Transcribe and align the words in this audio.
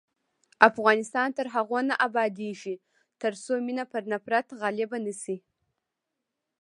افغانستان 0.69 1.29
تر 1.37 1.47
هغو 1.55 1.79
نه 1.89 1.95
ابادیږي، 2.07 2.75
ترڅو 3.21 3.53
مینه 3.65 3.85
پر 3.91 4.03
نفرت 4.13 4.47
غالبه 4.59 4.97
نشي. 5.05 5.37